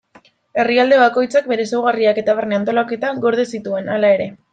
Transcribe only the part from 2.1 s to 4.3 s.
eta barne-antolaketa gorde zituen, hala ere.